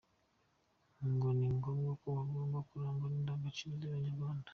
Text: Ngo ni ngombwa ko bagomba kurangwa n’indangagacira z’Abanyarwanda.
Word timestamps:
Ngo 1.11 1.27
ni 1.37 1.47
ngombwa 1.55 1.91
ko 2.01 2.07
bagomba 2.17 2.57
kurangwa 2.69 3.05
n’indangagacira 3.09 3.73
z’Abanyarwanda. 3.81 4.49